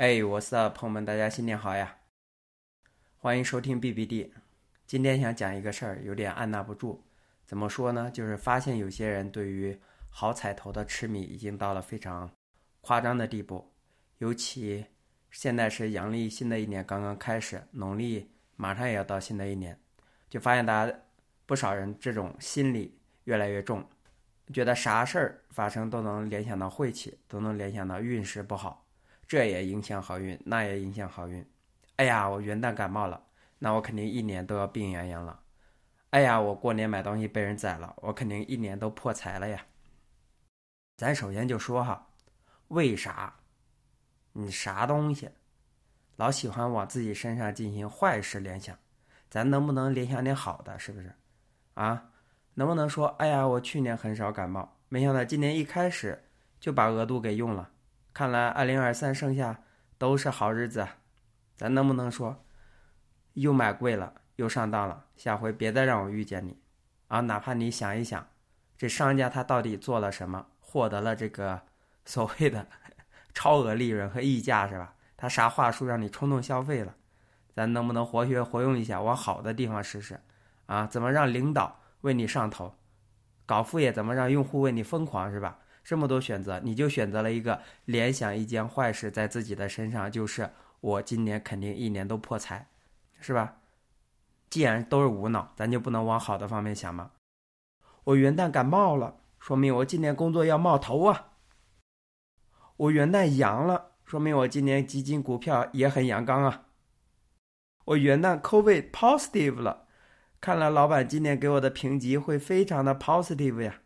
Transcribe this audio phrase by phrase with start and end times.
[0.00, 1.98] 哎，我是朋友们，大家新年好呀！
[3.18, 4.30] 欢迎收听 BBD。
[4.86, 7.04] 今天想讲一个事儿，有点按捺不住。
[7.44, 8.10] 怎么说呢？
[8.10, 9.78] 就是发现有些人对于
[10.08, 12.30] 好彩头的痴迷已经到了非常
[12.80, 13.70] 夸张的地步。
[14.16, 14.86] 尤其
[15.30, 19.78] 现在是阳历新的一年刚刚开始，农历马上也要到新的一年，
[20.30, 20.98] 就发现大家
[21.44, 23.86] 不少人这种心理越来越重，
[24.50, 28.86] 觉得啥事儿发生都能联想到晦气，都能联想到运势不好。
[29.30, 31.48] 这也影响好运，那也影响好运。
[31.94, 33.22] 哎呀，我元旦感冒了，
[33.60, 35.38] 那我肯定一年都要病怏怏了。
[36.10, 39.64] 哎呀，我过年买东西被人宰了，我肯定一年都破财了呀。
[40.96, 42.08] 咱首先就说哈，
[42.66, 43.32] 为啥
[44.32, 45.30] 你啥东西
[46.16, 48.76] 老喜欢往自己身上进行坏事联想？
[49.30, 50.76] 咱能不能联想点好的？
[50.76, 51.14] 是不是？
[51.74, 52.10] 啊，
[52.54, 56.20] 能不能说，哎呀，我去年很少感冒，没想到今年一开始
[56.58, 57.70] 就把额度给用了。
[58.12, 59.62] 看来二零二三剩下
[59.96, 60.86] 都是好日子，
[61.56, 62.44] 咱能不能说
[63.34, 65.04] 又买贵了又上当了？
[65.16, 66.58] 下回别再让我遇见你
[67.08, 67.20] 啊！
[67.20, 68.26] 哪怕你想一想，
[68.76, 71.62] 这商家他到底做了什么，获得了这个
[72.04, 72.66] 所谓的
[73.32, 74.94] 超额利润和溢价是吧？
[75.16, 76.96] 他啥话术让你冲动消费了？
[77.54, 80.20] 咱能不能活学活用一下，往好的地方试试
[80.66, 80.86] 啊？
[80.86, 82.74] 怎么让领导为你上头？
[83.46, 85.58] 搞副业怎么让用户为你疯狂是吧？
[85.82, 90.50] 这么多选择，你就选择了一个联想一件坏事在自己的身上，就是
[90.80, 92.68] 我今年肯定一年都破财，
[93.20, 93.56] 是吧？
[94.48, 97.12] 既然都是无脑，咱就不能往好的方面想吗？
[98.04, 101.28] 我元旦感冒了，说明我今年工作要冒头啊。
[102.76, 106.66] 我元旦阳了，说明我今年基金股票也很阳刚啊。
[107.84, 109.86] 我元旦 COVID positive 了，
[110.40, 113.80] 看来老板今年给我的评级会非常的 positive 呀。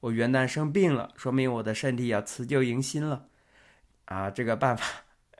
[0.00, 3.28] 我元旦生病了，说明我的身体要辞旧迎新了，
[4.06, 4.84] 啊，这个办法，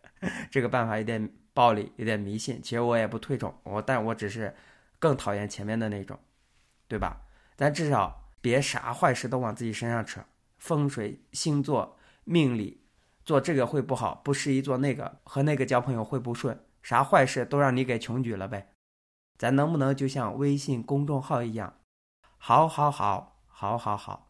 [0.51, 2.61] 这个办法有点暴力，有点迷信。
[2.63, 4.55] 其实我也不推崇我，但我只是
[4.99, 6.19] 更讨厌前面的那种，
[6.87, 7.23] 对吧？
[7.57, 10.23] 咱至少别啥坏事都往自己身上扯。
[10.59, 12.83] 风水、星座、命理，
[13.25, 18.73] 做这个会不好，不适宜做那个，和那个交朋友会不顺，啥坏事都让你给穷举了呗。
[19.39, 21.79] 咱能不能就像微信公众号一样，
[22.37, 24.30] 好好好，好好好。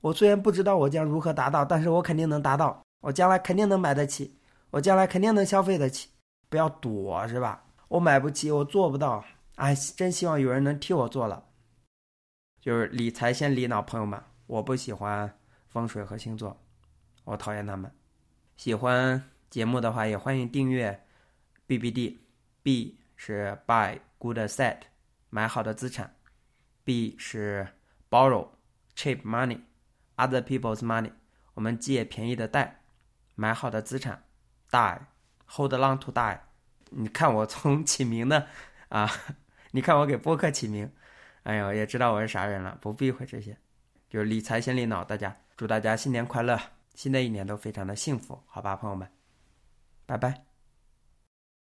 [0.00, 2.82] 我虽然不知道我将如何达到，但是我肯定能达到。
[3.00, 4.38] 我将来肯定能买得起，
[4.70, 6.08] 我将来肯定能消费得起。
[6.48, 7.64] 不要躲，是吧？
[7.88, 9.24] 我买不起，我做不到。
[9.56, 11.44] 哎，真希望有人能替我做了。
[12.60, 15.38] 就是理财先理脑，朋友们，我不喜欢
[15.68, 16.60] 风水和星座，
[17.24, 17.90] 我讨厌他们。
[18.56, 21.04] 喜欢节目的话，也欢迎订阅
[21.66, 22.18] BBD。
[22.62, 24.80] B 是 Buy Good Set，
[25.30, 26.16] 买好的资产。
[26.84, 27.66] B 是
[28.10, 28.48] Borrow
[28.96, 29.60] Cheap Money。
[30.18, 31.12] Other people's money，
[31.54, 32.82] 我们借便宜的贷，
[33.36, 34.24] 买好的资产
[34.68, 36.40] ，die，hold long to die。
[36.90, 38.48] 你看我从起名的
[38.88, 39.08] 啊，
[39.70, 40.90] 你看我给播客起名，
[41.44, 43.56] 哎呦，也知道我是啥人了，不避讳这些，
[44.10, 45.04] 就是理财先理脑。
[45.04, 46.58] 大家祝大家新年快乐，
[46.94, 49.08] 新的一年都非常的幸福，好吧，朋友们，
[50.04, 50.47] 拜拜。